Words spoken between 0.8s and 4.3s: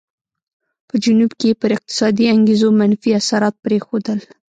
په جنوب کې یې پر اقتصادي انګېزو منفي اثرات پرېښودل.